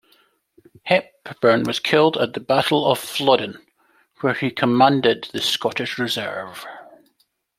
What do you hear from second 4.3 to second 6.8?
he commanded the Scottish reserve.